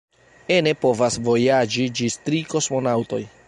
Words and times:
Ene 0.55 0.73
povas 0.85 1.19
vojaĝi 1.29 1.87
ĝis 2.01 2.19
tri 2.29 2.43
kosmonaŭtoj. 2.55 3.25